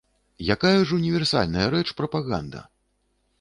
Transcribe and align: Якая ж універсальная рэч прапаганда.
Якая 0.53 0.79
ж 0.91 0.95
універсальная 0.99 1.67
рэч 1.75 1.85
прапаганда. 2.01 2.65